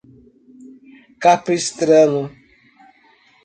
[1.23, 2.31] Capistrano